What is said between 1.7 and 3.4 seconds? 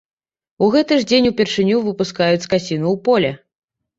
выпускаюць скаціну ў поле.